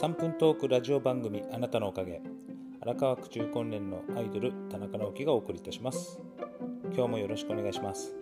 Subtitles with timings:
[0.00, 2.22] 3分トークラジオ番組あなたのおかげ。
[2.80, 6.18] 荒川区中高年のアイドル田中直樹がお送りいたします。
[6.94, 8.14] 今日もよろしくお願いします、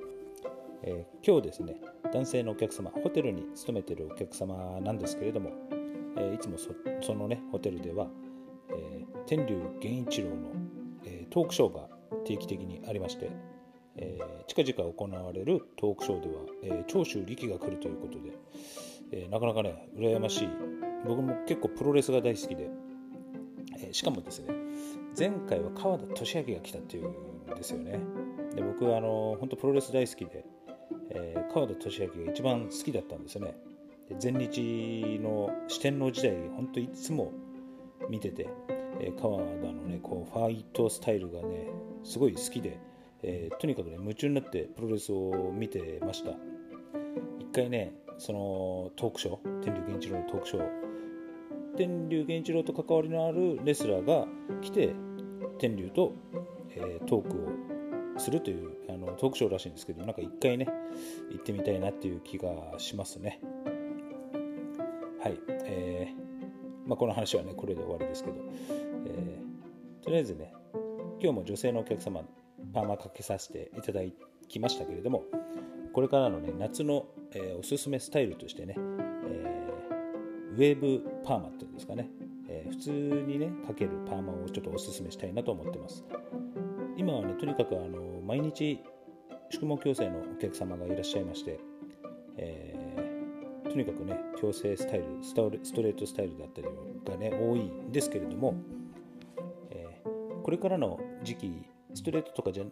[0.83, 1.77] えー今日ですね
[2.13, 5.53] 男性のお客様ホテルに勤めてるお客様なんですけれども、
[6.17, 6.71] えーいつもそ
[7.01, 8.09] そのねホテルでは、
[8.71, 10.37] えー天竜源一郎の、
[11.05, 11.87] えートークショーが
[12.25, 13.31] 定期的にありまして、
[13.95, 18.33] えー近々行われるトークショーでは、えー長州力が来るということで、
[19.13, 22.71] えーなかなかね羨ましい僕も結構プロレスが大好きで、
[23.81, 24.55] えーしかもですね
[25.19, 28.01] 前回は川田俊明が来たっていうんですよね。
[28.55, 30.45] で僕はあの本当プロレス大好きで、
[31.11, 33.57] えー川田俊明が一番好きだったんですよね。
[34.09, 37.33] で前日の四天王時代本当いつも
[38.09, 38.49] 見てて、
[39.01, 41.69] えー川田のねこうファイトスタイルがね
[42.05, 42.79] すごい好きで、
[43.23, 46.33] えーとにかくね夢中になってプロレスを見てました。
[47.39, 50.88] 一回ねそのトークショー天竜源一郎のトークショー
[51.79, 54.27] 天竜源一郎と関わりのあるレスラーが
[54.61, 54.97] 来て
[55.61, 56.13] 天竜と、
[56.71, 57.37] えートーク
[58.17, 60.67] をするというあのトークショーらしいんですけどなんか一回ね
[61.31, 63.41] 行ってみたいなっていう気がしますね。
[65.23, 65.39] はい。
[65.67, 68.37] えーまあ、この話はねこれで終わりですけど、
[69.07, 70.53] えーとりあえずね
[71.21, 72.23] 今日も女性のお客様
[72.75, 74.01] パーマかけさせていただ
[74.49, 75.23] きましたけれども
[75.93, 78.75] これからのね夏の、えーおすすめスタイルとしてね、
[80.59, 82.11] ウェーブパーマっていうんですかね、
[82.49, 86.05] えー普通にねかけるパーマをちょっとおすすめしたいなと思ってます。
[86.97, 88.81] 今はねとにかくあの毎日
[89.51, 91.61] 宿毛矯正のお客様がいらっしゃいまして、
[92.37, 96.69] えーとにかくね矯正スタイルスタストレートスタイルだったり
[97.05, 98.57] がね多いんですけれども、
[99.71, 101.63] えーこれからの時期
[101.95, 102.65] ストレートとかじゃ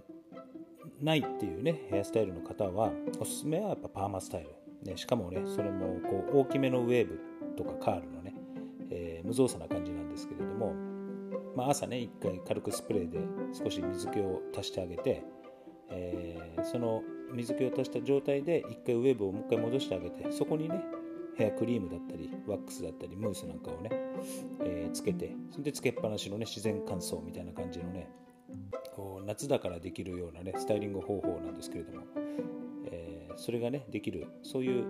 [1.01, 2.91] ないっていうねヘアスタイルの方は
[3.21, 4.45] おすすめはやっぱパーマスタイ
[4.85, 8.35] ル、ね、しかもねそれもこう大きめのウェーブとかカールのね、
[8.91, 10.73] えー無造作な感じなんですけれども、
[11.57, 13.19] まあ、朝ね一回軽くスプレーで
[13.53, 15.25] 少し水気を足してあげて、
[15.91, 17.03] えーその
[17.33, 20.81] 水気を足した状態で一回ウェーブをもう一回戻してあげてそこにね
[21.37, 23.91] ヘアクリームだったりワックスだったりムースなんかをね、
[24.65, 28.09] えーつけてそれでつけっぱなしのね自然乾燥みたいな感じのね
[28.95, 32.03] こう夏だからできるようなねスタイリング方法なんですけれども、
[32.87, 34.87] えーそれがねできるそういう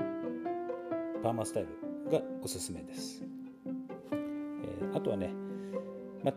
[1.23, 1.69] パーマスタイル
[2.11, 3.23] がおすすめです、
[3.73, 5.31] えーあとはね、
[6.25, 6.33] ま、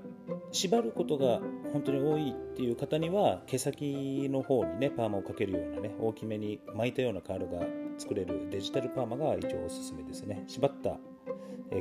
[0.51, 1.39] 縛ることが
[1.71, 7.65] 本当に多いっていう方には毛先の方にねパーマをかけるようなね大きめに巻いたようなカールが
[7.97, 10.43] 作れるデジタルパーマが一応おすすめですね。
[10.47, 10.97] 縛った、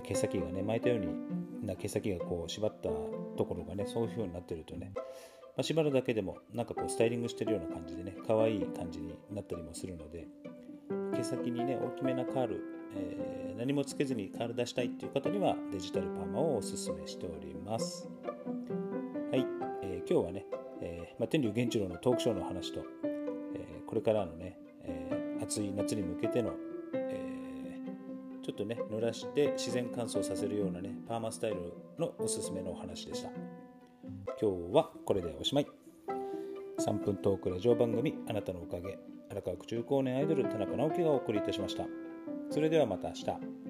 [0.02, 1.08] 毛先がね巻いたように
[1.66, 5.02] な毛先がこう縛ったところがねそういう風になってるとね、ま
[5.58, 10.26] あ、縛るだけでもなんかこうスタイリングしてるような感じでね可愛い感じになったりもするので
[11.16, 12.62] 毛先にね大きめなカール、
[12.96, 18.08] えー何もつけずにカール出したいっていう方にはデジタルパーマをおすすめしております。
[19.32, 19.44] はい、
[19.82, 20.46] えー今日はね、
[20.80, 22.84] えーまあ、天竜源一郎のトークショーの話と、
[23.54, 26.52] えーこれからのね、えー暑い夏に向けての、
[26.94, 33.30] えーちょっとね濡らして自然乾燥させるようなねパーマスタイルのおすすめのお話でした。
[34.40, 35.66] 今日はこれでおしまい。
[36.78, 38.98] 3分トークラジオ番組あなたのおかげ
[39.30, 41.84] 荒川区中高年アイドル田中直樹がお送りいたしました。
[42.50, 43.67] それではまた明日。